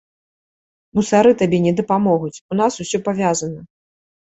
[1.01, 3.61] Мусары табе не дапамогуць, у нас усё павязана.